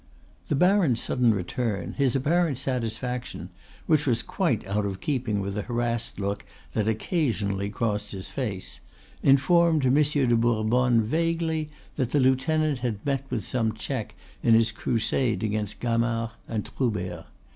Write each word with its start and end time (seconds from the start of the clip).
The 0.47 0.55
baron's 0.55 0.99
sudden 0.99 1.31
return, 1.31 1.93
his 1.93 2.15
apparent 2.15 2.57
satisfaction, 2.57 3.51
which 3.85 4.07
was 4.07 4.23
quite 4.23 4.65
out 4.65 4.83
of 4.83 4.99
keeping 4.99 5.41
with 5.41 5.59
a 5.59 5.61
harassed 5.61 6.19
look 6.19 6.43
that 6.73 6.87
occasionally 6.87 7.69
crossed 7.69 8.11
his 8.11 8.27
face, 8.31 8.79
informed 9.21 9.85
Monsieur 9.93 10.25
de 10.25 10.35
Bourbonne 10.35 11.03
vaguely 11.03 11.69
that 11.97 12.09
the 12.09 12.19
lieutenant 12.19 12.79
had 12.79 13.05
met 13.05 13.25
with 13.29 13.45
some 13.45 13.73
check 13.73 14.15
in 14.41 14.55
his 14.55 14.71
crusade 14.71 15.43
against 15.43 15.79
Gamard 15.79 16.31
and 16.47 16.65
Troubert. 16.65 17.27